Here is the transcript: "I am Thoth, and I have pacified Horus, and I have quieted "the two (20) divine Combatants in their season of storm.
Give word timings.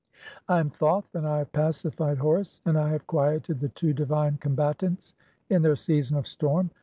"I 0.49 0.57
am 0.59 0.71
Thoth, 0.71 1.13
and 1.13 1.27
I 1.27 1.37
have 1.37 1.51
pacified 1.51 2.17
Horus, 2.17 2.59
and 2.65 2.75
I 2.75 2.89
have 2.89 3.05
quieted 3.05 3.59
"the 3.59 3.69
two 3.69 3.93
(20) 3.93 3.93
divine 3.93 4.37
Combatants 4.39 5.13
in 5.47 5.61
their 5.61 5.75
season 5.75 6.17
of 6.17 6.25
storm. 6.25 6.71